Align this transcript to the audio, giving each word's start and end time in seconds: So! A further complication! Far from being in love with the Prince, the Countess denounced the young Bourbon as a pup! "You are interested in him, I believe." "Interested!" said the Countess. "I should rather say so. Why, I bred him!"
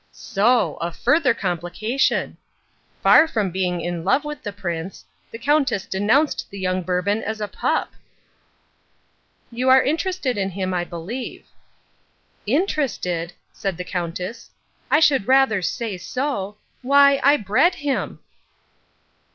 So! 0.11 0.77
A 0.77 0.91
further 0.91 1.35
complication! 1.35 2.35
Far 3.03 3.27
from 3.27 3.51
being 3.51 3.81
in 3.81 4.03
love 4.03 4.25
with 4.25 4.41
the 4.41 4.51
Prince, 4.51 5.05
the 5.29 5.37
Countess 5.37 5.85
denounced 5.85 6.49
the 6.49 6.57
young 6.57 6.81
Bourbon 6.81 7.21
as 7.21 7.39
a 7.39 7.47
pup! 7.47 7.93
"You 9.51 9.69
are 9.69 9.83
interested 9.83 10.39
in 10.39 10.49
him, 10.49 10.73
I 10.73 10.85
believe." 10.85 11.45
"Interested!" 12.47 13.33
said 13.53 13.77
the 13.77 13.83
Countess. 13.83 14.49
"I 14.89 14.99
should 14.99 15.27
rather 15.27 15.61
say 15.61 15.97
so. 15.99 16.57
Why, 16.81 17.19
I 17.23 17.37
bred 17.37 17.75
him!" 17.75 18.21